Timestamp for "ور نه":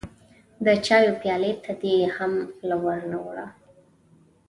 2.83-3.17